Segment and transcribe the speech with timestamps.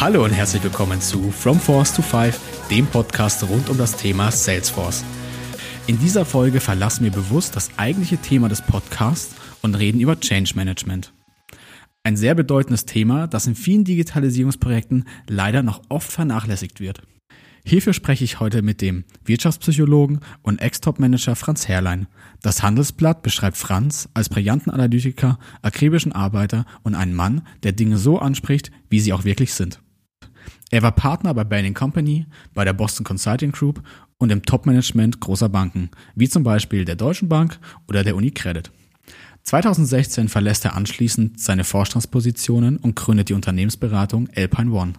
[0.00, 4.32] Hallo und herzlich willkommen zu From Force to Five, dem Podcast rund um das Thema
[4.32, 5.04] Salesforce.
[5.86, 10.52] In dieser Folge verlassen wir bewusst das eigentliche Thema des Podcasts und reden über Change
[10.56, 11.12] Management.
[12.02, 17.02] Ein sehr bedeutendes Thema, das in vielen Digitalisierungsprojekten leider noch oft vernachlässigt wird.
[17.66, 22.08] Hierfür spreche ich heute mit dem Wirtschaftspsychologen und Ex-Top-Manager Franz Herrlein.
[22.42, 28.18] Das Handelsblatt beschreibt Franz als brillanten Analytiker, akribischen Arbeiter und einen Mann, der Dinge so
[28.18, 29.80] anspricht, wie sie auch wirklich sind.
[30.70, 33.82] Er war Partner bei Bain Company, bei der Boston Consulting Group
[34.18, 37.58] und im Top-Management großer Banken, wie zum Beispiel der Deutschen Bank
[37.88, 38.72] oder der UniCredit.
[39.44, 44.92] 2016 verlässt er anschließend seine Vorstandspositionen und gründet die Unternehmensberatung Alpine One.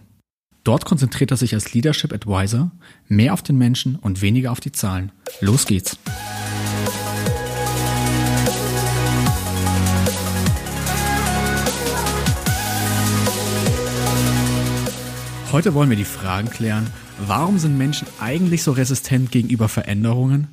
[0.66, 2.72] Dort konzentriert er sich als Leadership Advisor
[3.06, 5.12] mehr auf den Menschen und weniger auf die Zahlen.
[5.40, 5.96] Los geht's!
[15.52, 16.88] Heute wollen wir die Fragen klären,
[17.24, 20.48] warum sind Menschen eigentlich so resistent gegenüber Veränderungen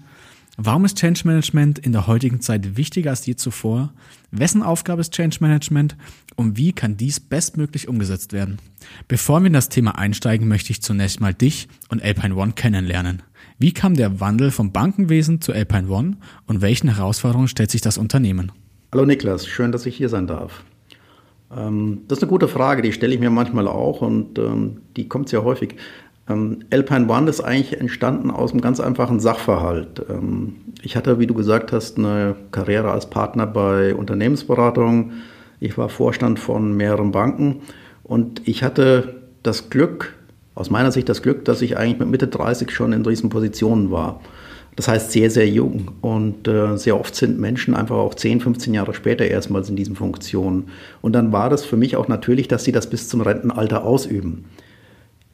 [0.58, 3.92] Warum ist Change Management in der heutigen Zeit wichtiger als je zuvor?
[4.30, 5.98] Wessen Aufgabe ist Change Management
[6.36, 8.60] und wie kann dies bestmöglich umgesetzt werden?
[9.08, 13.24] Bevor wir in das Thema einsteigen, möchte ich zunächst mal dich und Alpine One kennenlernen.
[13.58, 17.98] Wie kam der Wandel vom Bankenwesen zu Alpine One und welchen Herausforderungen stellt sich das
[17.98, 18.52] Unternehmen?
[18.92, 20.64] Hallo Niklas, schön, dass ich hier sein darf.
[21.56, 25.08] Ähm, das ist eine gute Frage, die stelle ich mir manchmal auch und ähm, die
[25.08, 25.76] kommt sehr häufig.
[26.30, 30.06] Ähm, Alpine One ist eigentlich entstanden aus einem ganz einfachen Sachverhalt.
[30.10, 35.12] Ähm, ich hatte, wie du gesagt hast, eine Karriere als Partner bei Unternehmensberatung.
[35.60, 37.62] Ich war Vorstand von mehreren Banken
[38.04, 40.14] und ich hatte das Glück,
[40.56, 43.92] aus meiner Sicht das Glück, dass ich eigentlich mit Mitte 30 schon in diesen Positionen
[43.92, 44.22] war.
[44.76, 45.92] Das heißt sehr, sehr jung.
[46.02, 49.96] Und äh, sehr oft sind Menschen einfach auch 10, 15 Jahre später erstmals in diesen
[49.96, 50.70] Funktionen.
[51.02, 54.46] Und dann war das für mich auch natürlich, dass sie das bis zum Rentenalter ausüben.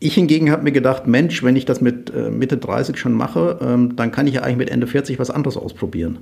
[0.01, 3.59] Ich hingegen habe mir gedacht, Mensch, wenn ich das mit äh, Mitte 30 schon mache,
[3.61, 6.19] ähm, dann kann ich ja eigentlich mit Ende 40 was anderes ausprobieren.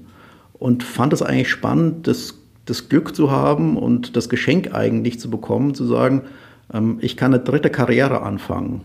[0.54, 2.34] Und fand es eigentlich spannend, das,
[2.66, 6.24] das Glück zu haben und das Geschenk eigentlich zu bekommen, zu sagen,
[6.74, 8.82] ähm, ich kann eine dritte Karriere anfangen.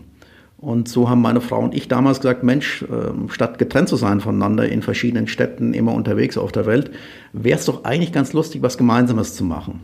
[0.57, 4.21] Und so haben meine Frau und ich damals gesagt, Mensch, ähm, statt getrennt zu sein
[4.21, 6.91] voneinander in verschiedenen Städten, immer unterwegs auf der Welt,
[7.33, 9.81] wäre es doch eigentlich ganz lustig, was Gemeinsames zu machen.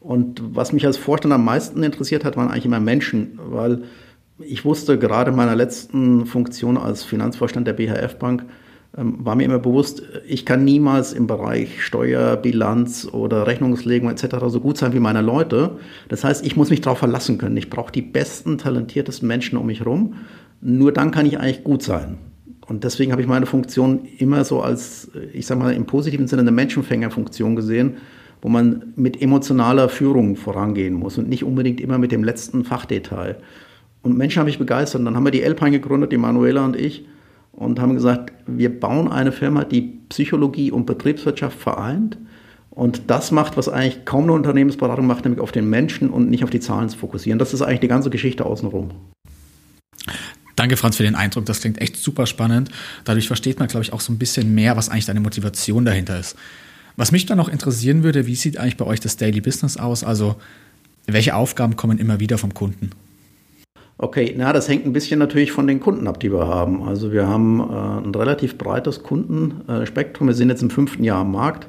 [0.00, 3.82] Und was mich als Vorstand am meisten interessiert hat, waren eigentlich immer Menschen, weil
[4.40, 8.44] ich wusste gerade in meiner letzten Funktion als Finanzvorstand der BHF Bank,
[8.96, 14.36] ähm, war mir immer bewusst, ich kann niemals im Bereich Steuer, Bilanz oder Rechnungslegung etc.
[14.48, 15.78] so gut sein wie meine Leute.
[16.08, 17.56] Das heißt, ich muss mich darauf verlassen können.
[17.56, 20.14] Ich brauche die besten, talentiertesten Menschen um mich herum.
[20.60, 22.18] Nur dann kann ich eigentlich gut sein.
[22.66, 26.42] Und deswegen habe ich meine Funktion immer so als, ich sage mal, im positiven Sinne
[26.42, 27.96] eine Menschenfängerfunktion gesehen,
[28.42, 33.36] wo man mit emotionaler Führung vorangehen muss und nicht unbedingt immer mit dem letzten Fachdetail.
[34.02, 35.00] Und Menschen haben mich begeistert.
[35.00, 37.04] Und dann haben wir die Alpine gegründet, die Manuela und ich,
[37.52, 42.16] und haben gesagt, wir bauen eine Firma, die Psychologie und Betriebswirtschaft vereint.
[42.70, 46.44] Und das macht, was eigentlich kaum eine Unternehmensberatung macht, nämlich auf den Menschen und nicht
[46.44, 47.40] auf die Zahlen zu fokussieren.
[47.40, 48.92] Das ist eigentlich die ganze Geschichte außenrum.
[50.54, 51.46] Danke, Franz, für den Eindruck.
[51.46, 52.70] Das klingt echt super spannend.
[53.04, 56.18] Dadurch versteht man, glaube ich, auch so ein bisschen mehr, was eigentlich deine Motivation dahinter
[56.20, 56.36] ist.
[56.96, 60.02] Was mich dann noch interessieren würde, wie sieht eigentlich bei euch das Daily Business aus?
[60.02, 60.36] Also,
[61.06, 62.90] welche Aufgaben kommen immer wieder vom Kunden?
[64.00, 66.84] Okay, na, das hängt ein bisschen natürlich von den Kunden ab, die wir haben.
[66.84, 70.28] Also wir haben äh, ein relativ breites Kundenspektrum.
[70.28, 71.66] Wir sind jetzt im fünften Jahr am Markt.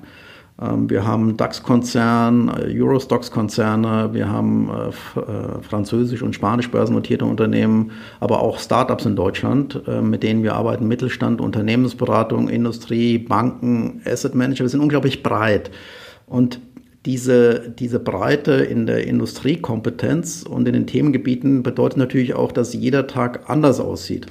[0.62, 7.92] Ähm, wir haben DAX-Konzern, äh, Eurostox-Konzerne, wir haben äh, äh, französisch- und spanisch börsennotierte Unternehmen,
[8.20, 14.36] aber auch Startups in Deutschland, äh, mit denen wir arbeiten, Mittelstand, Unternehmensberatung, Industrie, Banken, Asset
[14.36, 14.66] Manager.
[14.66, 15.72] Wir sind unglaublich breit.
[16.28, 16.60] Und
[17.06, 23.08] diese, diese Breite in der Industriekompetenz und in den Themengebieten bedeutet natürlich auch, dass jeder
[23.08, 24.28] Tag anders aussieht.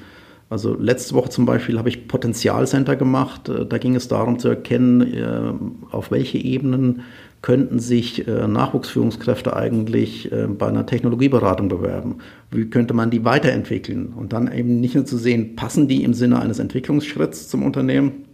[0.50, 3.48] Also letzte Woche zum Beispiel habe ich Potenzialcenter gemacht.
[3.48, 5.52] Äh, da ging es darum zu erkennen, äh,
[5.90, 7.02] auf welche Ebenen
[7.40, 10.28] könnten sich äh, Nachwuchsführungskräfte eigentlich
[10.58, 12.16] bei einer Technologieberatung bewerben?
[12.50, 14.12] Wie könnte man die weiterentwickeln?
[14.16, 18.24] Und dann eben nicht nur zu sehen, passen die im Sinne eines Entwicklungsschritts zum Unternehmen,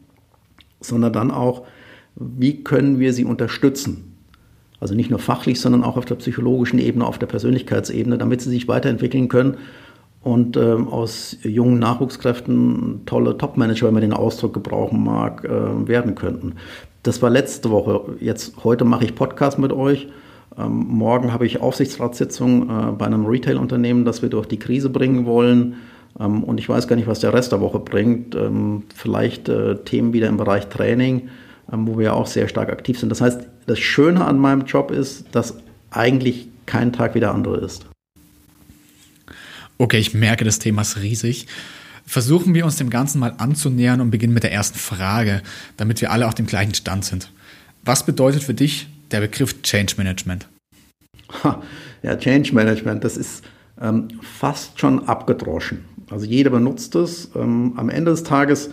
[0.80, 1.66] sondern dann auch,
[2.16, 4.13] wie können wir sie unterstützen?
[4.84, 8.50] Also nicht nur fachlich, sondern auch auf der psychologischen Ebene, auf der Persönlichkeitsebene, damit sie
[8.50, 9.56] sich weiterentwickeln können
[10.20, 16.14] und ähm, aus jungen Nachwuchskräften tolle Top-Manager, wenn man den Ausdruck gebrauchen mag, äh, werden
[16.14, 16.56] könnten.
[17.02, 18.16] Das war letzte Woche.
[18.20, 20.06] Jetzt heute mache ich Podcast mit euch.
[20.58, 25.24] Ähm, morgen habe ich Aufsichtsratssitzung äh, bei einem Retail-Unternehmen, das wir durch die Krise bringen
[25.24, 25.76] wollen.
[26.20, 28.34] Ähm, und ich weiß gar nicht, was der Rest der Woche bringt.
[28.34, 31.30] Ähm, vielleicht äh, Themen wieder im Bereich Training.
[31.72, 33.08] Ähm, wo wir auch sehr stark aktiv sind.
[33.08, 35.54] Das heißt, das Schöne an meinem Job ist, dass
[35.90, 37.86] eigentlich kein Tag wie der andere ist.
[39.78, 41.46] Okay, ich merke, das Thema ist riesig.
[42.06, 45.42] Versuchen wir uns dem Ganzen mal anzunähern und beginnen mit der ersten Frage,
[45.76, 47.30] damit wir alle auf dem gleichen Stand sind.
[47.82, 50.46] Was bedeutet für dich der Begriff Change Management?
[52.02, 53.42] Ja, Change Management, das ist
[53.80, 55.86] ähm, fast schon abgedroschen.
[56.10, 57.30] Also jeder benutzt es.
[57.34, 58.68] Ähm, am Ende des Tages,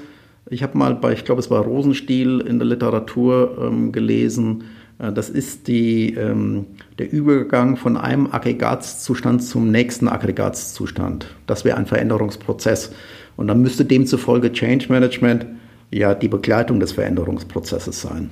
[0.50, 4.64] ich habe mal bei, ich glaube, es war Rosenstiel in der Literatur ähm, gelesen,
[5.02, 6.66] äh, das ist die, ähm,
[7.00, 11.28] der Übergang von einem Aggregatzustand zum nächsten Aggregatzustand.
[11.48, 12.92] Das wäre ein Veränderungsprozess.
[13.38, 15.46] Und dann müsste demzufolge Change Management
[15.90, 18.30] ja die Begleitung des Veränderungsprozesses sein.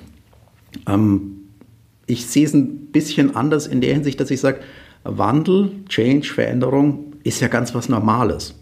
[0.88, 1.35] Ähm,
[2.06, 4.59] ich sehe es ein bisschen anders in der Hinsicht, dass ich sage,
[5.03, 8.56] Wandel, Change, Veränderung ist ja ganz was Normales.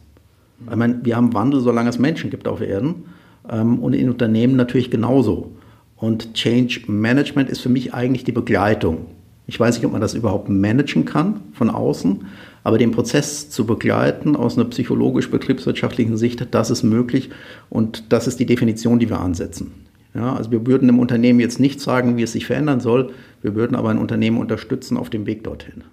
[0.69, 3.05] Ich meine, wir haben Wandel, solange es Menschen gibt auf Erden
[3.49, 5.51] ähm, und in Unternehmen natürlich genauso.
[5.95, 9.07] Und Change Management ist für mich eigentlich die Begleitung.
[9.47, 12.25] Ich weiß nicht, ob man das überhaupt managen kann von außen,
[12.63, 17.29] aber den Prozess zu begleiten aus einer psychologisch-betriebswirtschaftlichen Sicht, das ist möglich
[17.69, 19.71] und das ist die Definition, die wir ansetzen.
[20.13, 23.11] Ja, also wir würden dem Unternehmen jetzt nicht sagen, wie es sich verändern soll,
[23.41, 25.83] wir würden aber ein Unternehmen unterstützen auf dem Weg dorthin.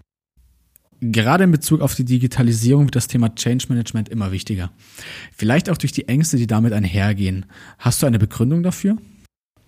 [1.13, 4.71] Gerade in Bezug auf die Digitalisierung wird das Thema Change Management immer wichtiger.
[5.37, 7.45] Vielleicht auch durch die Ängste, die damit einhergehen.
[7.79, 8.97] Hast du eine Begründung dafür?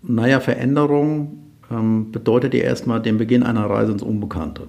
[0.01, 1.37] Naja, Veränderung
[1.69, 4.63] ähm, bedeutet ja erstmal den Beginn einer Reise ins Unbekannte.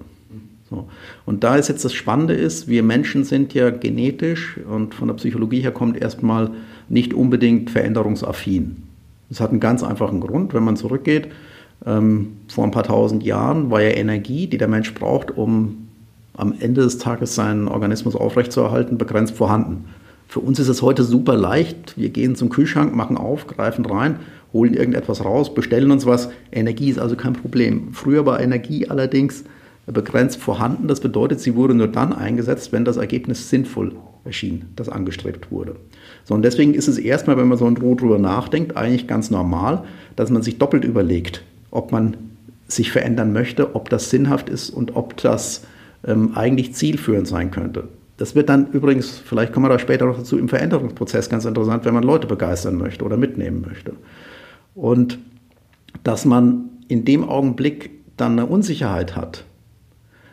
[0.69, 0.87] So.
[1.25, 5.15] Und da ist jetzt das Spannende ist, wir Menschen sind ja genetisch und von der
[5.15, 6.51] Psychologie her kommt erstmal
[6.87, 8.83] nicht unbedingt veränderungsaffin.
[9.29, 11.29] Das hat einen ganz einfachen Grund, wenn man zurückgeht.
[11.83, 15.88] Ähm, vor ein paar tausend Jahren war ja Energie, die der Mensch braucht, um
[16.39, 19.85] am Ende des Tages seinen Organismus aufrechtzuerhalten, begrenzt vorhanden.
[20.27, 21.97] Für uns ist es heute super leicht.
[21.97, 24.19] Wir gehen zum Kühlschrank, machen auf, greifen rein
[24.53, 26.29] holen irgendetwas raus, bestellen uns was.
[26.51, 27.93] Energie ist also kein Problem.
[27.93, 29.43] Früher war Energie allerdings
[29.85, 30.87] begrenzt vorhanden.
[30.87, 33.93] Das bedeutet, sie wurde nur dann eingesetzt, wenn das Ergebnis sinnvoll
[34.25, 35.75] erschien, das angestrebt wurde.
[36.25, 39.31] So, und deswegen ist es erstmal, wenn man so ein Ruhe drüber nachdenkt, eigentlich ganz
[39.31, 39.83] normal,
[40.15, 42.17] dass man sich doppelt überlegt, ob man
[42.67, 45.63] sich verändern möchte, ob das sinnhaft ist und ob das
[46.05, 47.87] ähm, eigentlich zielführend sein könnte.
[48.17, 51.85] Das wird dann übrigens, vielleicht kommen wir da später noch dazu, im Veränderungsprozess ganz interessant,
[51.85, 53.93] wenn man Leute begeistern möchte oder mitnehmen möchte.
[54.75, 55.19] Und
[56.03, 59.45] dass man in dem Augenblick dann eine Unsicherheit hat.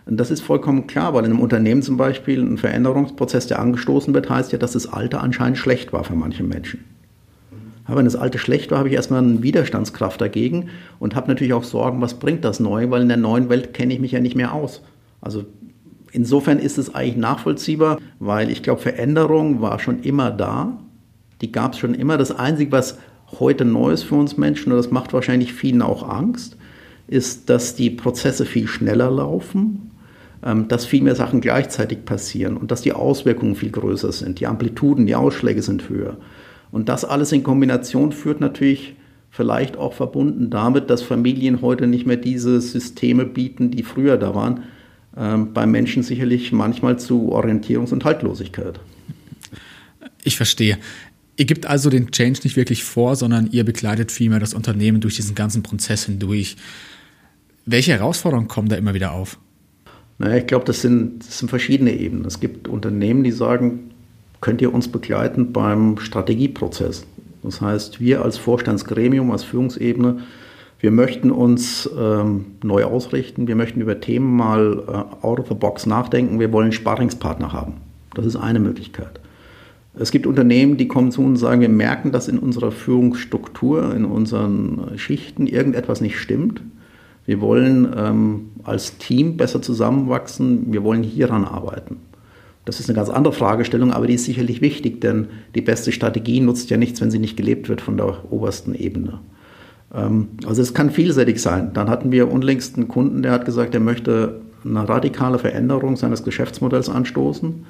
[0.06, 4.14] Und das ist vollkommen klar, weil in einem Unternehmen zum Beispiel ein Veränderungsprozess, der angestoßen
[4.14, 6.84] wird, heißt ja, dass das Alte anscheinend schlecht war für manche Menschen.
[7.84, 11.52] Aber wenn das Alte schlecht war, habe ich erstmal eine Widerstandskraft dagegen und habe natürlich
[11.52, 14.20] auch Sorgen, was bringt das Neue, weil in der neuen Welt kenne ich mich ja
[14.20, 14.82] nicht mehr aus.
[15.26, 15.44] Also
[16.12, 20.78] insofern ist es eigentlich nachvollziehbar, weil ich glaube, Veränderung war schon immer da.
[21.40, 22.16] Die gab es schon immer.
[22.16, 22.98] Das Einzige, was
[23.40, 26.56] heute Neues für uns Menschen, und das macht wahrscheinlich vielen auch Angst,
[27.08, 29.90] ist, dass die Prozesse viel schneller laufen,
[30.44, 34.38] ähm, dass viel mehr Sachen gleichzeitig passieren und dass die Auswirkungen viel größer sind.
[34.38, 36.18] Die Amplituden, die Ausschläge sind höher.
[36.70, 38.94] Und das alles in Kombination führt natürlich
[39.30, 44.32] vielleicht auch verbunden damit, dass Familien heute nicht mehr diese Systeme bieten, die früher da
[44.36, 44.62] waren,
[45.16, 48.78] beim Menschen sicherlich manchmal zu Orientierungs- und Haltlosigkeit.
[50.22, 50.78] Ich verstehe.
[51.38, 55.16] Ihr gebt also den Change nicht wirklich vor, sondern ihr begleitet vielmehr das Unternehmen durch
[55.16, 56.56] diesen ganzen Prozess hindurch.
[57.64, 59.38] Welche Herausforderungen kommen da immer wieder auf?
[60.18, 62.24] Naja, ich glaube, das sind, das sind verschiedene Ebenen.
[62.24, 63.90] Es gibt Unternehmen, die sagen,
[64.40, 67.06] könnt ihr uns begleiten beim Strategieprozess.
[67.42, 70.22] Das heißt, wir als Vorstandsgremium, als Führungsebene,
[70.86, 75.54] wir möchten uns ähm, neu ausrichten, wir möchten über Themen mal äh, out of the
[75.54, 77.72] box nachdenken, wir wollen Sparringspartner haben.
[78.14, 79.18] Das ist eine Möglichkeit.
[79.98, 83.96] Es gibt Unternehmen, die kommen zu uns und sagen, wir merken, dass in unserer Führungsstruktur,
[83.96, 86.62] in unseren Schichten irgendetwas nicht stimmt.
[87.24, 91.96] Wir wollen ähm, als Team besser zusammenwachsen, wir wollen hieran arbeiten.
[92.64, 95.26] Das ist eine ganz andere Fragestellung, aber die ist sicherlich wichtig, denn
[95.56, 99.18] die beste Strategie nutzt ja nichts, wenn sie nicht gelebt wird von der obersten Ebene.
[99.94, 101.70] Ähm, also es kann vielseitig sein.
[101.74, 106.24] Dann hatten wir unlängst einen Kunden, der hat gesagt, er möchte eine radikale Veränderung seines
[106.24, 107.64] Geschäftsmodells anstoßen.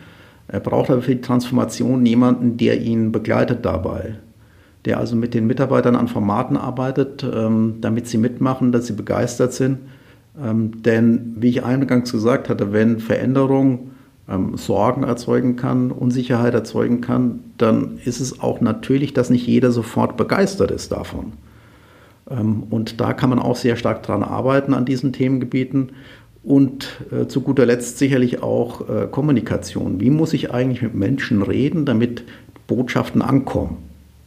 [0.48, 4.14] Er braucht aber für die Transformation jemanden, der ihn begleitet dabei,
[4.84, 9.52] der also mit den Mitarbeitern an Formaten arbeitet, ähm, damit sie mitmachen, dass sie begeistert
[9.52, 9.78] sind.
[10.42, 13.90] Ähm, denn wie ich eingangs gesagt hatte, wenn Veränderung
[14.56, 20.16] Sorgen erzeugen kann, Unsicherheit erzeugen kann, dann ist es auch natürlich, dass nicht jeder sofort
[20.16, 21.34] begeistert ist davon.
[22.26, 25.92] Und da kann man auch sehr stark dran arbeiten an diesen Themengebieten.
[26.42, 30.00] Und äh, zu guter Letzt sicherlich auch äh, Kommunikation.
[30.00, 32.22] Wie muss ich eigentlich mit Menschen reden, damit
[32.68, 33.78] Botschaften ankommen?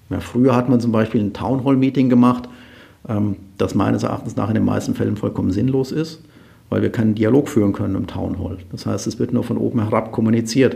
[0.09, 2.49] Ja, früher hat man zum Beispiel ein Townhall-Meeting gemacht,
[3.07, 6.21] ähm, das meines Erachtens nach in den meisten Fällen vollkommen sinnlos ist,
[6.69, 8.57] weil wir keinen Dialog führen können im Townhall.
[8.71, 10.75] Das heißt, es wird nur von oben herab kommuniziert.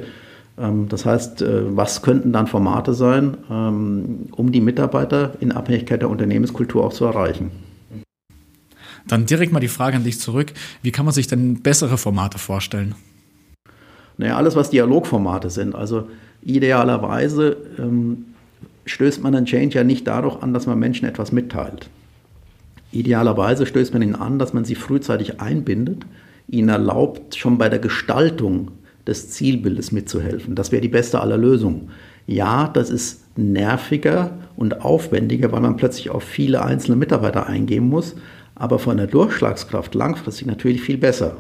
[0.57, 6.01] Ähm, das heißt, äh, was könnten dann Formate sein, ähm, um die Mitarbeiter in Abhängigkeit
[6.01, 7.51] der Unternehmenskultur auch zu erreichen?
[9.07, 10.53] Dann direkt mal die Frage an dich zurück.
[10.81, 12.95] Wie kann man sich denn bessere Formate vorstellen?
[14.17, 15.75] Naja, alles, was Dialogformate sind.
[15.75, 16.07] Also
[16.41, 18.25] idealerweise ähm,
[18.85, 21.89] stößt man einen Change ja nicht dadurch an, dass man Menschen etwas mitteilt.
[22.91, 26.05] Idealerweise stößt man ihn an, dass man sie frühzeitig einbindet,
[26.47, 28.69] ihnen erlaubt, schon bei der Gestaltung
[29.07, 30.55] des Zielbildes mitzuhelfen.
[30.55, 31.89] Das wäre die beste aller Lösungen.
[32.25, 38.15] Ja, das ist nerviger und aufwendiger, weil man plötzlich auf viele einzelne Mitarbeiter eingehen muss,
[38.55, 41.37] aber von der Durchschlagskraft langfristig natürlich viel besser.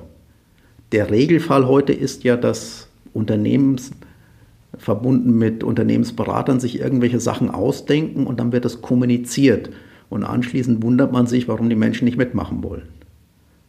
[0.91, 3.91] Der Regelfall heute ist ja, dass Unternehmens
[4.77, 9.69] verbunden mit Unternehmensberatern sich irgendwelche Sachen ausdenken und dann wird das kommuniziert.
[10.09, 12.83] Und anschließend wundert man sich, warum die Menschen nicht mitmachen wollen.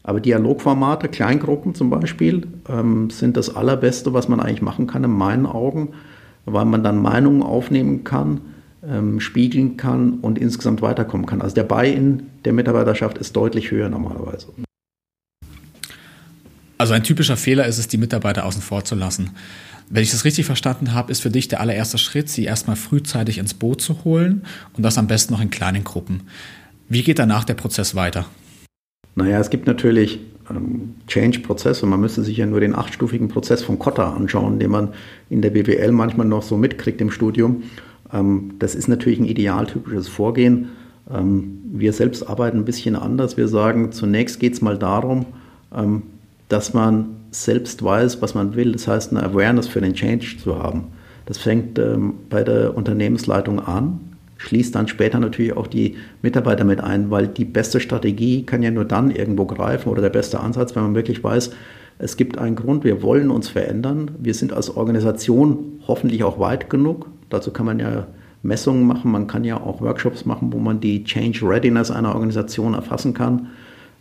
[0.04, 5.10] Aber Dialogformate, Kleingruppen zum Beispiel, ähm, sind das Allerbeste, was man eigentlich machen kann, in
[5.10, 5.94] meinen Augen,
[6.44, 8.42] weil man dann Meinungen aufnehmen kann,
[8.86, 11.40] ähm, spiegeln kann und insgesamt weiterkommen kann.
[11.40, 14.48] Also der Buy-in der Mitarbeiterschaft ist deutlich höher normalerweise.
[16.76, 19.30] Also ein typischer Fehler ist es, die Mitarbeiter außen vor zu lassen.
[19.88, 23.38] Wenn ich das richtig verstanden habe, ist für dich der allererste Schritt, sie erstmal frühzeitig
[23.38, 24.42] ins Boot zu holen
[24.76, 26.24] und das am besten noch in kleinen Gruppen.
[26.90, 28.26] Wie geht danach der Prozess weiter?
[29.14, 31.86] Naja, es gibt natürlich ähm, Change-Prozesse.
[31.86, 34.88] Man müsste sich ja nur den achtstufigen Prozess von Kotta anschauen, den man
[35.30, 37.62] in der BWL manchmal noch so mitkriegt im Studium.
[38.12, 40.70] Ähm, das ist natürlich ein idealtypisches Vorgehen.
[41.12, 43.36] Ähm, wir selbst arbeiten ein bisschen anders.
[43.36, 45.26] Wir sagen, zunächst geht es mal darum,
[45.74, 46.02] ähm,
[46.48, 48.72] dass man selbst weiß, was man will.
[48.72, 50.84] Das heißt, eine Awareness für den Change zu haben.
[51.26, 54.00] Das fängt ähm, bei der Unternehmensleitung an,
[54.36, 58.70] schließt dann später natürlich auch die Mitarbeiter mit ein, weil die beste Strategie kann ja
[58.70, 61.50] nur dann irgendwo greifen oder der beste Ansatz, wenn man wirklich weiß,
[61.98, 64.10] es gibt einen Grund, wir wollen uns verändern.
[64.18, 67.08] Wir sind als Organisation hoffentlich auch weit genug.
[67.30, 68.08] Dazu kann man ja
[68.42, 72.74] Messungen machen, man kann ja auch Workshops machen, wo man die Change Readiness einer Organisation
[72.74, 73.48] erfassen kann.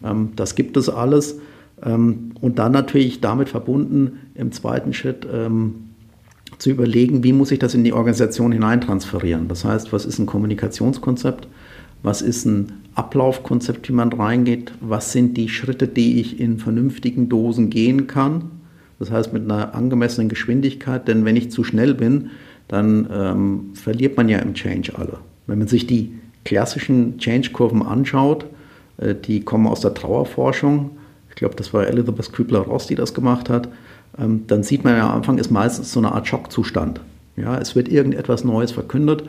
[0.03, 1.39] Ähm, das gibt es alles.
[1.83, 5.92] Ähm, und dann natürlich damit verbunden im zweiten Schritt ähm,
[6.63, 9.49] zu überlegen, wie muss ich das in die Organisation hineintransferieren.
[9.49, 11.45] Das heißt, was ist ein Kommunikationskonzept?
[12.03, 14.71] Was ist ein Ablaufkonzept, wie man reingeht?
[14.79, 18.45] Was sind die Schritte, die ich in vernünftigen Dosen gehen kann?
[18.97, 22.29] Das heißt, mit einer angemessenen Geschwindigkeit, denn wenn ich zu schnell bin,
[22.69, 25.17] dann ähm, verliert man ja im Change alle.
[25.47, 26.13] Wenn man sich die
[26.45, 28.45] klassischen Change-Kurven anschaut,
[28.99, 30.91] äh, die kommen aus der Trauerforschung,
[31.27, 33.67] ich glaube, das war Elizabeth Kübler-Ross, die das gemacht hat,
[34.17, 37.01] ähm, dann sieht man ja am Anfang ist meistens so eine Art Schockzustand.
[37.35, 39.23] Ja, es wird irgendetwas Neues verkündet.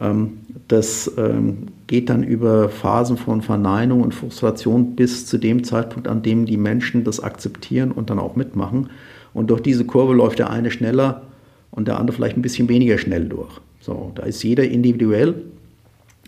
[0.00, 6.08] Ähm, das ähm, geht dann über Phasen von Verneinung und Frustration bis zu dem Zeitpunkt,
[6.08, 8.90] an dem die Menschen das akzeptieren und dann auch mitmachen.
[9.32, 11.22] Und durch diese Kurve läuft der eine schneller
[11.70, 13.60] und der andere vielleicht ein bisschen weniger schnell durch.
[13.80, 15.42] So, da ist jeder individuell.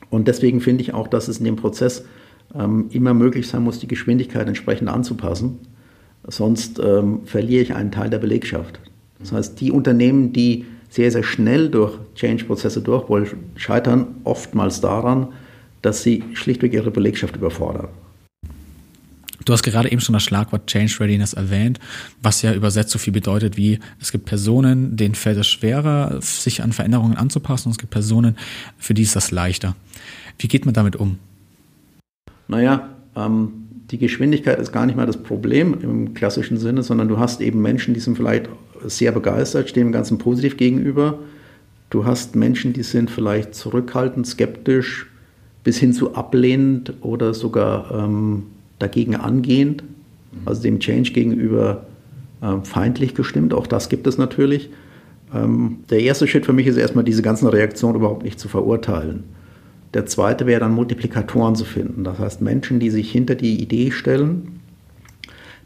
[0.09, 2.04] Und deswegen finde ich auch, dass es in dem Prozess
[2.54, 5.59] ähm, immer möglich sein muss, die Geschwindigkeit entsprechend anzupassen.
[6.30, 8.80] Sonst ähm, verliere ich einen Teil der Belegschaft.
[9.18, 15.28] Das heißt, die Unternehmen, die sehr, sehr schnell durch Change-Prozesse durch wollen, scheitern oftmals daran,
[15.82, 17.88] dass sie schlichtweg ihre Belegschaft überfordern.
[19.44, 21.80] Du hast gerade eben schon das Schlagwort Change Readiness erwähnt,
[22.22, 26.62] was ja übersetzt so viel bedeutet wie, es gibt Personen, denen fällt es schwerer, sich
[26.62, 28.37] an Veränderungen anzupassen und es gibt Personen,
[28.78, 29.75] für die ist das leichter.
[30.38, 31.18] Wie geht man damit um?
[32.50, 37.18] naja, ähm, die Geschwindigkeit ist gar nicht mal das Problem im klassischen Sinne, sondern du
[37.18, 38.49] hast eben Menschen, die sind vielleicht
[38.85, 41.18] sehr begeistert, stehen dem Ganzen positiv gegenüber.
[41.90, 45.06] Du hast Menschen, die sind vielleicht zurückhaltend, skeptisch,
[45.64, 48.44] bis hin zu ablehnend oder sogar ähm,
[48.78, 49.82] dagegen angehend,
[50.44, 51.87] also dem Change gegenüber
[52.40, 53.52] äh, feindlich gestimmt.
[53.52, 54.70] Auch das gibt es natürlich.
[55.35, 59.25] Ähm, der erste Schritt für mich ist erstmal, diese ganzen Reaktionen überhaupt nicht zu verurteilen.
[59.94, 62.04] Der zweite wäre dann Multiplikatoren zu finden.
[62.04, 64.61] Das heißt Menschen, die sich hinter die Idee stellen,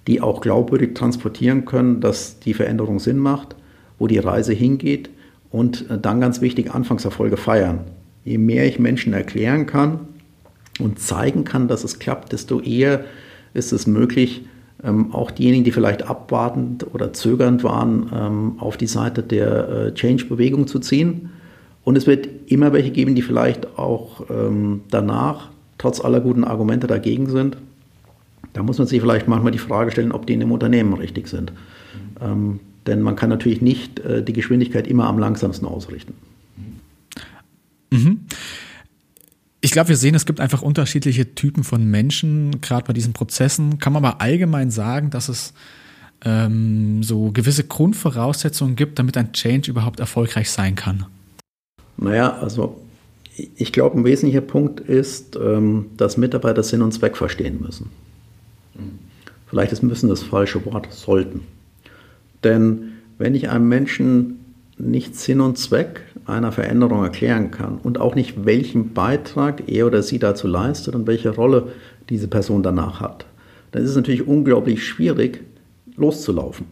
[0.07, 3.57] die auch glaubwürdig transportieren können, dass die Veränderung Sinn macht,
[3.99, 5.11] wo die Reise hingeht
[5.51, 7.81] und dann ganz wichtig Anfangserfolge feiern.
[8.25, 10.01] Je mehr ich Menschen erklären kann
[10.81, 13.05] und zeigen kann, dass es klappt, desto eher
[13.53, 14.47] ist es möglich,
[14.83, 19.95] ähm, auch diejenigen, die vielleicht abwartend oder zögernd waren, ähm, auf die Seite der äh,
[19.95, 21.31] Change-Bewegung zu ziehen
[21.85, 26.87] und es wird immer welche geben, die vielleicht auch ähm, danach, trotz aller guten Argumente,
[26.87, 27.59] dagegen sind.
[28.55, 31.29] Da muss man sich vielleicht manchmal die Frage stellen, ob die in dem Unternehmen richtig
[31.29, 31.53] sind.
[32.21, 36.15] Ähm, denn man kann natürlich nicht äh, die Geschwindigkeit immer am langsamsten ausrichten.
[37.91, 38.21] Mhm.
[39.61, 43.79] Ich glaube, wir sehen, es gibt einfach unterschiedliche Typen von Menschen, gerade bei diesen Prozessen.
[43.79, 45.55] Kann man aber allgemein sagen, dass es
[46.25, 51.07] ähm, so gewisse Grundvoraussetzungen gibt, damit ein Change überhaupt erfolgreich sein kann?
[52.05, 52.77] Naja, also
[53.57, 57.91] ich glaube, ein wesentlicher Punkt ist, ähm, dass Mitarbeiter Sinn und Zweck verstehen müssen.
[59.47, 61.41] Vielleicht ist müssen das falsche Wort, sollten.
[62.45, 64.41] Denn wenn ich einem Menschen
[64.77, 70.03] nicht Sinn und Zweck einer Veränderung erklären kann und auch nicht, welchen Beitrag er oder
[70.03, 71.69] sie dazu leistet und welche Rolle
[72.11, 73.25] diese Person danach hat,
[73.73, 75.43] dann ist es natürlich unglaublich schwierig,
[75.97, 76.67] loszulaufen.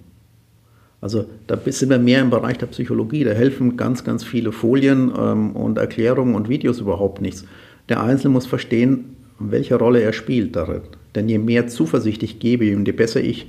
[1.02, 3.24] Also da sind wir mehr im Bereich der Psychologie.
[3.24, 7.44] Da helfen ganz, ganz viele Folien ähm, und Erklärungen und Videos überhaupt nichts.
[7.88, 10.82] Der Einzelne muss verstehen, welche Rolle er spielt darin.
[11.16, 13.48] Denn je mehr Zuversicht ich gebe ihm, je besser ich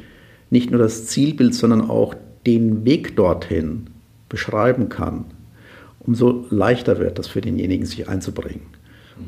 [0.50, 3.88] nicht nur das Zielbild, sondern auch den Weg dorthin
[4.29, 5.25] beschreiben kann,
[6.00, 8.62] umso leichter wird das für denjenigen, sich einzubringen.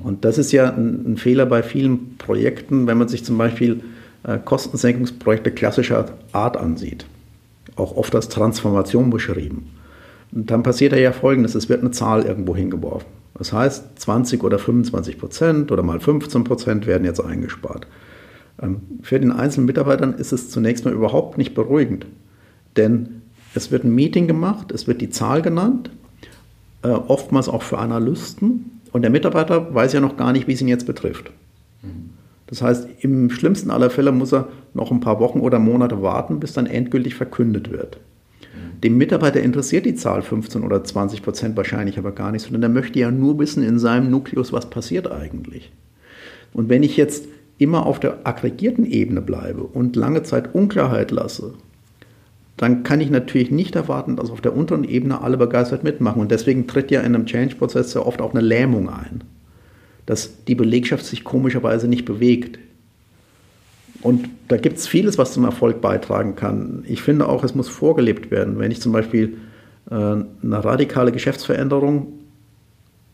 [0.04, 3.82] Und das ist ja ein, ein Fehler bei vielen Projekten, wenn man sich zum Beispiel
[4.24, 7.06] äh, Kostensenkungsprojekte klassischer Art ansieht.
[7.76, 9.72] Auch oft als Transformation beschrieben.
[10.32, 13.08] Und dann passiert ja Folgendes: Es wird eine Zahl irgendwo hingeworfen.
[13.38, 17.86] Das heißt, 20 oder 25 Prozent oder mal 15 Prozent werden jetzt eingespart.
[18.62, 22.06] Ähm, für den einzelnen Mitarbeitern ist es zunächst mal überhaupt nicht beruhigend,
[22.78, 23.22] denn
[23.54, 25.90] es wird ein Meeting gemacht, es wird die Zahl genannt,
[26.84, 30.62] äh, oftmals auch für Analysten, und der Mitarbeiter weiß ja noch gar nicht, wie es
[30.62, 31.30] ihn jetzt betrifft.
[32.48, 36.40] Das heißt, im schlimmsten aller Fälle muss er noch ein paar Wochen oder Monate warten,
[36.40, 38.00] bis dann endgültig verkündet wird.
[38.84, 42.70] Dem Mitarbeiter interessiert die Zahl 15 oder 20 Prozent wahrscheinlich aber gar nicht, sondern er
[42.70, 45.72] möchte ja nur wissen in seinem Nukleus, was passiert eigentlich.
[46.54, 51.54] Und wenn ich jetzt immer auf der aggregierten Ebene bleibe und lange Zeit Unklarheit lasse,
[52.58, 56.22] dann kann ich natürlich nicht erwarten, dass auf der unteren Ebene alle begeistert mitmachen.
[56.22, 59.24] Und deswegen tritt ja in einem Change-Prozess sehr oft auch eine Lähmung ein,
[60.06, 62.60] dass die Belegschaft sich komischerweise nicht bewegt.
[64.02, 66.84] Und da gibt es vieles, was zum Erfolg beitragen kann.
[66.88, 68.60] Ich finde auch, es muss vorgelebt werden.
[68.60, 69.38] Wenn ich zum Beispiel
[69.90, 72.08] äh, eine radikale Geschäftsveränderung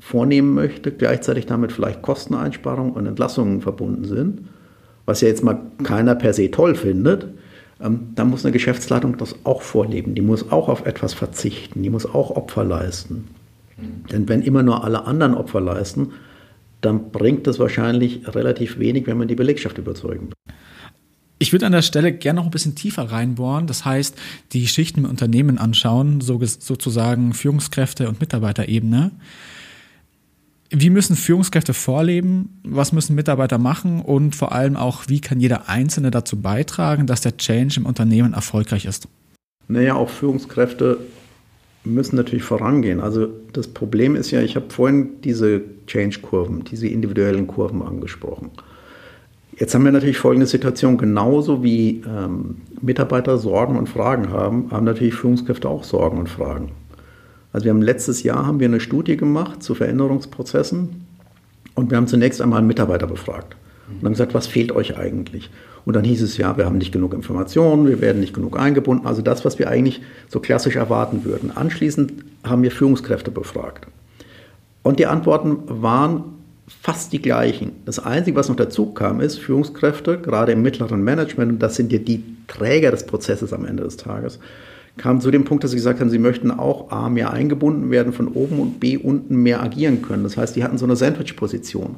[0.02, 4.42] vornehmen möchte, gleichzeitig damit vielleicht Kosteneinsparungen und Entlassungen verbunden sind,
[5.06, 7.28] was ja jetzt mal keiner per se toll findet,
[7.82, 10.16] ähm, dann muss eine Geschäftsleitung das auch vorleben.
[10.16, 13.28] Die muss auch auf etwas verzichten, die muss auch Opfer leisten.
[14.12, 16.12] Denn wenn immer nur alle anderen Opfer leisten,
[16.82, 20.54] dann bringt es wahrscheinlich relativ wenig, wenn man die Belegschaft überzeugen will.
[21.40, 23.66] Ich würde an der Stelle gerne noch ein bisschen tiefer reinbohren.
[23.66, 24.16] Das heißt,
[24.52, 29.12] die Schichten im Unternehmen anschauen, so, sozusagen Führungskräfte und Mitarbeiterebene.
[30.70, 32.60] Wie müssen Führungskräfte vorleben?
[32.64, 34.02] Was müssen Mitarbeiter machen?
[34.02, 38.34] Und vor allem auch, wie kann jeder Einzelne dazu beitragen, dass der Change im Unternehmen
[38.34, 39.08] erfolgreich ist?
[39.68, 41.00] Naja, auch Führungskräfte
[41.84, 43.00] müssen natürlich vorangehen.
[43.00, 48.52] Also das Problem ist ja, ich habe vorhin diese Change-Kurven, diese individuellen Kurven angesprochen.
[49.58, 54.86] Jetzt haben wir natürlich folgende Situation, genauso wie ähm, Mitarbeiter Sorgen und Fragen haben, haben
[54.86, 56.72] natürlich Führungskräfte auch Sorgen und Fragen.
[57.54, 61.06] Also wir haben letztes Jahr haben wir eine Studie gemacht zu Veränderungsprozessen
[61.76, 63.56] und wir haben zunächst einmal Mitarbeiter befragt
[64.00, 65.50] und haben gesagt, was fehlt euch eigentlich?
[65.86, 69.08] Und dann hieß es ja, wir haben nicht genug Informationen, wir werden nicht genug eingebunden,
[69.08, 71.52] also das, was wir eigentlich so klassisch erwarten würden.
[71.56, 73.88] Anschließend haben wir Führungskräfte befragt.
[74.84, 76.24] Und die Antworten waren
[76.68, 77.74] fast die gleichen.
[77.86, 81.92] Das Einzige, was noch dazu kam, ist, Führungskräfte, gerade im mittleren Management, und das sind
[81.92, 84.40] ja die Träger des Prozesses am Ende des Tages,
[84.98, 88.14] kamen zu dem Punkt, dass sie gesagt haben, sie möchten auch A, mehr eingebunden werden
[88.14, 90.24] von oben und B, unten mehr agieren können.
[90.24, 91.98] Das heißt, die hatten so eine Sandwich-Position.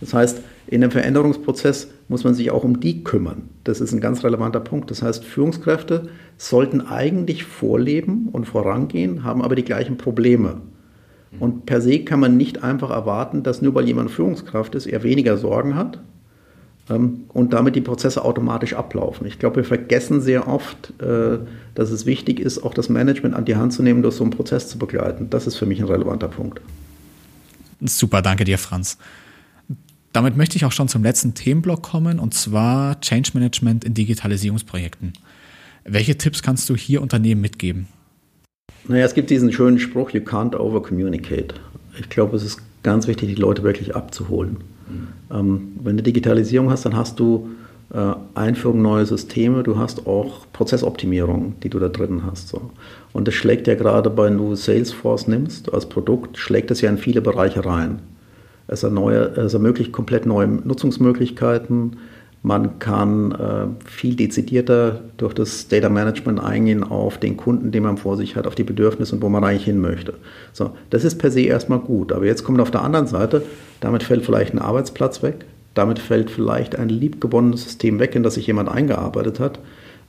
[0.00, 3.48] Das heißt, in dem Veränderungsprozess muss man sich auch um die kümmern.
[3.64, 4.90] Das ist ein ganz relevanter Punkt.
[4.90, 10.60] Das heißt, Führungskräfte sollten eigentlich vorleben und vorangehen, haben aber die gleichen Probleme.
[11.40, 15.02] Und per se kann man nicht einfach erwarten, dass nur weil jemand Führungskraft ist, er
[15.02, 15.98] weniger Sorgen hat,
[16.90, 19.26] ähm, und damit die Prozesse automatisch ablaufen.
[19.26, 21.38] Ich glaube, wir vergessen sehr oft, äh,
[21.74, 24.30] dass es wichtig ist, auch das Management an die Hand zu nehmen, durch so einen
[24.30, 25.28] Prozess zu begleiten.
[25.30, 26.60] Das ist für mich ein relevanter Punkt.
[27.80, 28.98] Super, danke dir, Franz.
[30.14, 35.12] Damit möchte ich auch schon zum letzten Themenblock kommen, und zwar Change Management in Digitalisierungsprojekten.
[35.84, 37.88] Welche Tipps kannst du hier Unternehmen mitgeben?
[38.86, 41.56] Naja, es gibt diesen schönen Spruch, you can't over communicate.
[41.98, 44.58] Ich glaube, es ist ganz wichtig, die Leute wirklich abzuholen.
[45.32, 47.50] Ähm, wenn du Digitalisierung hast, dann hast du
[47.92, 52.50] äh, Einführung neuer Systeme, du hast auch Prozessoptimierung, die du da drin hast.
[52.50, 52.70] So.
[53.12, 56.98] Und das schlägt ja gerade, wenn du Salesforce nimmst als Produkt, schlägt es ja in
[56.98, 57.98] viele Bereiche rein.
[58.66, 61.96] Es, erneuert, es ermöglicht komplett neue Nutzungsmöglichkeiten,
[62.44, 67.96] man kann äh, viel dezidierter durch das Data Management eingehen auf den Kunden, den man
[67.96, 70.12] vor sich hat, auf die Bedürfnisse und wo man eigentlich hin möchte.
[70.52, 72.12] So, das ist per se erstmal gut.
[72.12, 73.42] Aber jetzt kommt auf der anderen Seite,
[73.80, 78.34] damit fällt vielleicht ein Arbeitsplatz weg, damit fällt vielleicht ein liebgewonnenes System weg, in das
[78.34, 79.58] sich jemand eingearbeitet hat.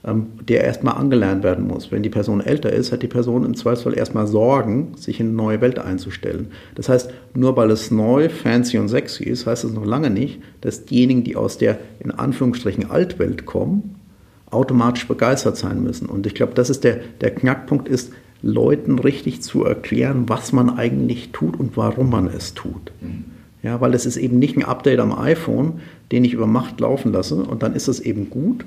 [0.06, 1.90] Ähm, der erstmal angelernt werden muss.
[1.90, 5.36] Wenn die Person älter ist, hat die Person im Zweifelsfall erstmal Sorgen, sich in eine
[5.36, 6.48] neue Welt einzustellen.
[6.76, 10.40] Das heißt, nur weil es neu, fancy und sexy ist, heißt es noch lange nicht,
[10.60, 13.96] dass diejenigen, die aus der in Anführungsstrichen Altwelt kommen,
[14.50, 16.06] automatisch begeistert sein müssen.
[16.06, 20.70] Und ich glaube, das ist der, der Knackpunkt ist, Leuten richtig zu erklären, was man
[20.78, 22.92] eigentlich tut und warum man es tut.
[23.62, 25.80] Ja, weil es ist eben nicht ein Update am iPhone,
[26.12, 28.64] den ich über Macht laufen lasse und dann ist es eben gut,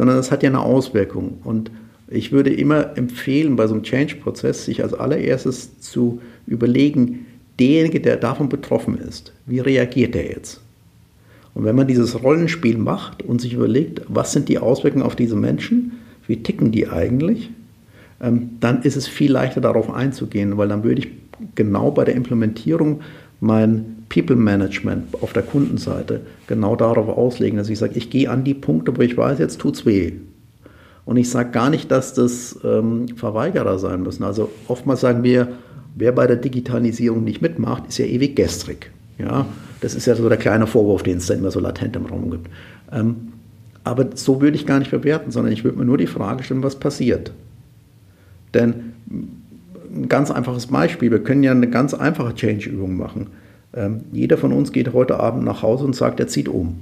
[0.00, 1.40] sondern es hat ja eine Auswirkung.
[1.44, 1.70] Und
[2.08, 7.26] ich würde immer empfehlen, bei so einem Change-Prozess sich als allererstes zu überlegen,
[7.58, 10.62] derjenige, der davon betroffen ist, wie reagiert er jetzt?
[11.52, 15.36] Und wenn man dieses Rollenspiel macht und sich überlegt, was sind die Auswirkungen auf diese
[15.36, 15.92] Menschen,
[16.26, 17.50] wie ticken die eigentlich,
[18.22, 21.08] ähm, dann ist es viel leichter darauf einzugehen, weil dann würde ich
[21.56, 23.02] genau bei der Implementierung
[23.40, 28.44] mein People Management auf der Kundenseite genau darauf auslegen, dass ich sage, ich gehe an
[28.44, 30.12] die Punkte, wo ich weiß, jetzt tut es weh.
[31.06, 34.24] Und ich sage gar nicht, dass das ähm, Verweigerer sein müssen.
[34.24, 35.48] Also oftmals sagen wir,
[35.94, 38.90] wer bei der Digitalisierung nicht mitmacht, ist ja ewig gestrig.
[39.18, 39.46] Ja,
[39.80, 42.30] das ist ja so der kleine Vorwurf, den es da immer so latent im Raum
[42.30, 42.48] gibt.
[42.92, 43.32] Ähm,
[43.84, 46.62] aber so würde ich gar nicht bewerten, sondern ich würde mir nur die Frage stellen,
[46.62, 47.32] was passiert.
[48.54, 53.28] Denn ein ganz einfaches Beispiel, wir können ja eine ganz einfache Change-Übung machen.
[53.74, 56.78] Ähm, jeder von uns geht heute Abend nach Hause und sagt, er zieht um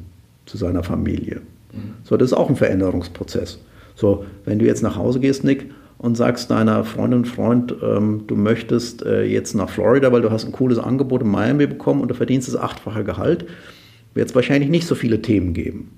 [0.46, 1.42] zu seiner Familie.
[1.72, 1.94] Mhm.
[2.05, 3.59] So, das ist auch ein Veränderungsprozess.
[3.94, 5.66] So, wenn du jetzt nach Hause gehst, Nick,
[5.98, 10.31] und sagst deiner Freundin und Freund, ähm, du möchtest äh, jetzt nach Florida, weil du
[10.31, 13.46] hast ein cooles Angebot in Miami bekommen und du verdienst das achtfache Gehalt,
[14.14, 15.90] wird es wahrscheinlich nicht so viele Themen geben.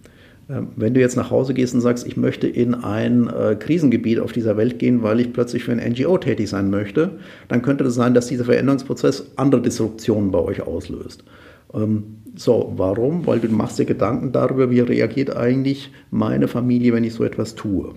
[0.50, 4.18] Ähm, wenn du jetzt nach Hause gehst und sagst, ich möchte in ein äh, Krisengebiet
[4.18, 7.12] auf dieser Welt gehen, weil ich plötzlich für ein NGO tätig sein möchte,
[7.48, 11.24] dann könnte es das sein, dass dieser Veränderungsprozess andere Disruptionen bei euch auslöst.
[11.72, 13.26] Ähm, so, warum?
[13.26, 17.54] Weil du machst dir Gedanken darüber, wie reagiert eigentlich meine Familie, wenn ich so etwas
[17.54, 17.92] tue.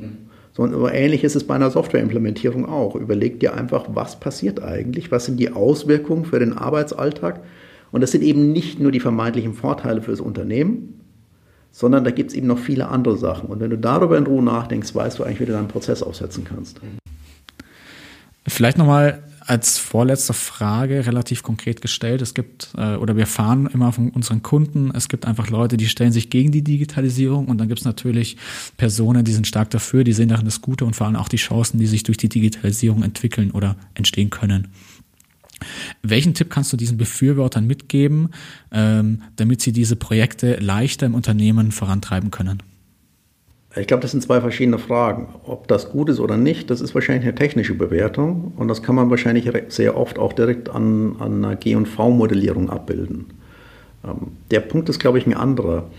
[0.52, 2.96] So, und ähnlich ist es bei einer Softwareimplementierung auch.
[2.96, 7.42] Überleg dir einfach, was passiert eigentlich, was sind die Auswirkungen für den Arbeitsalltag.
[7.92, 11.03] Und das sind eben nicht nur die vermeintlichen Vorteile für das Unternehmen,
[11.73, 13.49] sondern da gibt es eben noch viele andere Sachen.
[13.49, 16.45] Und wenn du darüber in Ruhe nachdenkst, weißt du eigentlich, wie du deinen Prozess aufsetzen
[16.45, 16.79] kannst.
[18.47, 22.21] Vielleicht nochmal als vorletzte Frage relativ konkret gestellt.
[22.21, 25.88] Es gibt, äh, oder wir fahren immer von unseren Kunden, es gibt einfach Leute, die
[25.88, 28.38] stellen sich gegen die Digitalisierung und dann gibt es natürlich
[28.77, 31.38] Personen, die sind stark dafür, die sehen darin das Gute und vor allem auch die
[31.38, 34.69] Chancen, die sich durch die Digitalisierung entwickeln oder entstehen können.
[36.02, 38.30] Welchen Tipp kannst du diesen Befürwortern mitgeben,
[38.71, 42.62] ähm, damit sie diese Projekte leichter im Unternehmen vorantreiben können?
[43.76, 45.30] Ich glaube, das sind zwei verschiedene Fragen.
[45.45, 48.95] Ob das gut ist oder nicht, das ist wahrscheinlich eine technische Bewertung und das kann
[48.95, 53.26] man wahrscheinlich sehr oft auch direkt an, an einer G&V-Modellierung abbilden.
[54.06, 55.89] Ähm, der Punkt ist, glaube ich, ein anderer.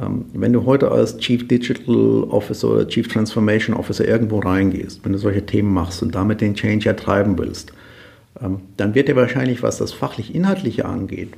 [0.00, 5.12] Ähm, wenn du heute als Chief Digital Officer oder Chief Transformation Officer irgendwo reingehst, wenn
[5.12, 7.76] du solche Themen machst und damit den Change ertreiben willst, ähm,
[8.76, 11.34] dann wird dir wahrscheinlich, was das fachlich-inhaltliche angeht,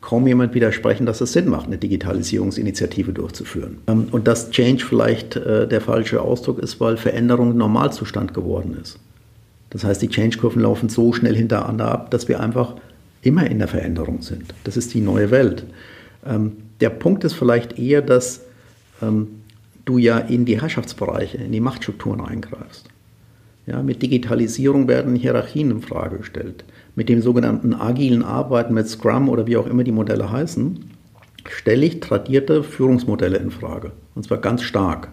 [0.00, 3.78] kaum jemand widersprechen, dass es Sinn macht, eine Digitalisierungsinitiative durchzuführen.
[3.88, 8.98] Ähm, und dass Change vielleicht äh, der falsche Ausdruck ist, weil Veränderung Normalzustand geworden ist.
[9.70, 12.74] Das heißt, die Change-Kurven laufen so schnell hintereinander ab, dass wir einfach
[13.22, 14.54] immer in der Veränderung sind.
[14.62, 15.64] Das ist die neue Welt.
[16.24, 18.42] Ähm, der Punkt ist vielleicht eher, dass
[19.84, 22.88] du ja in die Herrschaftsbereiche, in die Machtstrukturen eingreifst.
[23.66, 26.64] Ja, mit Digitalisierung werden Hierarchien in Frage gestellt.
[26.94, 30.84] Mit dem sogenannten agilen Arbeiten mit Scrum oder wie auch immer die Modelle heißen,
[31.48, 33.90] stelle ich tradierte Führungsmodelle in Frage.
[34.14, 35.08] Und zwar ganz stark.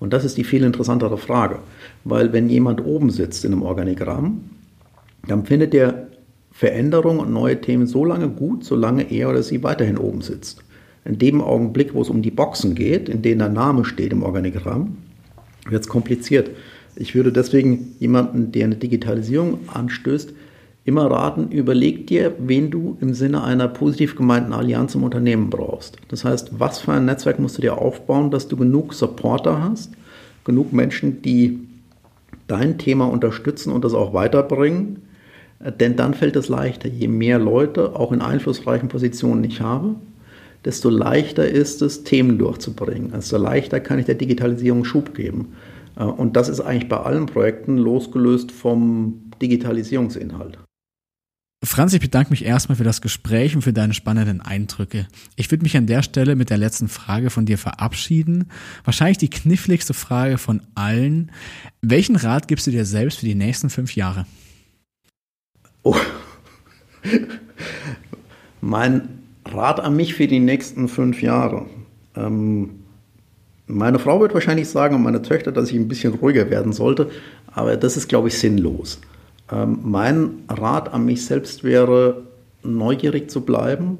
[0.00, 1.60] Und das ist die viel interessantere Frage.
[2.02, 4.50] Weil wenn jemand oben sitzt in einem Organigramm,
[5.28, 6.08] dann findet er
[6.50, 10.64] Veränderungen und neue Themen so lange gut, solange er oder sie weiterhin oben sitzt.
[11.04, 14.22] In dem Augenblick, wo es um die Boxen geht, in denen der Name steht im
[14.22, 14.98] Organigramm,
[15.68, 16.50] wird es kompliziert.
[16.96, 20.32] Ich würde deswegen jemanden, der eine Digitalisierung anstößt,
[20.84, 25.96] immer raten, überleg dir, wen du im Sinne einer positiv gemeinten Allianz im Unternehmen brauchst.
[26.08, 29.92] Das heißt, was für ein Netzwerk musst du dir aufbauen, dass du genug Supporter hast,
[30.44, 31.60] genug Menschen, die
[32.46, 35.02] dein Thema unterstützen und das auch weiterbringen.
[35.80, 36.88] Denn dann fällt es leichter.
[36.88, 39.94] Je mehr Leute auch in einflussreichen Positionen ich habe,
[40.66, 43.12] desto leichter ist es, Themen durchzubringen.
[43.12, 45.54] Desto leichter kann ich der Digitalisierung Schub geben.
[45.96, 50.58] Äh, und das ist eigentlich bei allen Projekten losgelöst vom Digitalisierungsinhalt.
[51.64, 55.08] Franz, ich bedanke mich erstmal für das Gespräch und für deine spannenden Eindrücke.
[55.36, 58.50] Ich würde mich an der Stelle mit der letzten Frage von dir verabschieden.
[58.84, 61.32] Wahrscheinlich die kniffligste Frage von allen.
[61.80, 64.26] Welchen Rat gibst du dir selbst für die nächsten fünf Jahre?
[65.82, 65.96] Oh.
[68.60, 69.08] mein
[69.46, 71.66] Rat an mich für die nächsten fünf Jahre.
[72.14, 72.83] Ähm,
[73.66, 77.10] Meine Frau wird wahrscheinlich sagen und meine Töchter, dass ich ein bisschen ruhiger werden sollte,
[77.46, 79.00] aber das ist, glaube ich, sinnlos.
[79.50, 82.22] Ähm, mein Rat an mich selbst wäre,
[82.62, 83.98] neugierig zu bleiben,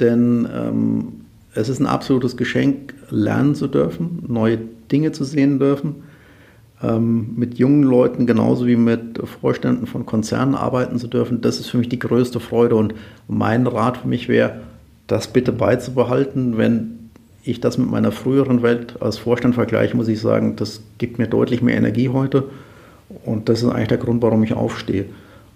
[0.00, 1.08] denn ähm,
[1.54, 4.58] es ist ein absolutes Geschenk, lernen zu dürfen, neue
[4.90, 5.96] Dinge zu sehen dürfen,
[6.82, 11.40] ähm, mit jungen Leuten genauso wie mit Vorständen von Konzernen arbeiten zu dürfen.
[11.40, 12.94] Das ist für mich die größte Freude und
[13.28, 14.62] mein Rat für mich wäre,
[15.06, 16.56] das bitte beizubehalten.
[16.58, 17.01] Wenn
[17.44, 21.26] ich das mit meiner früheren Welt als Vorstand vergleiche, muss ich sagen, das gibt mir
[21.26, 22.44] deutlich mehr Energie heute
[23.24, 25.06] und das ist eigentlich der Grund, warum ich aufstehe.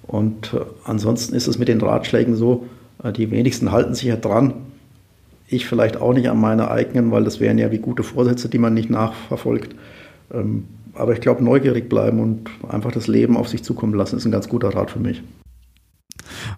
[0.06, 2.66] Und äh, ansonsten ist es mit den Ratschlägen so,
[3.02, 4.54] äh, die wenigsten halten sich ja dran.
[5.48, 8.58] Ich vielleicht auch nicht an meine eigenen, weil das wären ja wie gute Vorsätze, die
[8.58, 9.74] man nicht nachverfolgt.
[10.32, 14.24] Ähm, aber ich glaube, neugierig bleiben und einfach das Leben auf sich zukommen lassen, ist
[14.24, 15.22] ein ganz guter Rat für mich.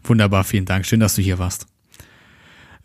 [0.05, 0.87] Wunderbar, vielen Dank.
[0.87, 1.67] Schön, dass du hier warst.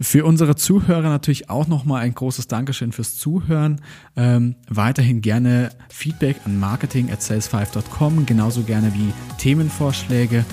[0.02, 3.82] Für unsere Zuhörer natürlich auch nochmal ein großes Dankeschön fürs Zuhören.
[4.16, 10.46] Ähm, weiterhin gerne Feedback an marketing at sales5.com, genauso gerne wie Themenvorschläge.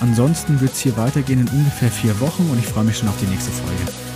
[0.00, 3.18] Ansonsten wird es hier weitergehen in ungefähr vier Wochen und ich freue mich schon auf
[3.20, 4.09] die nächste Folge.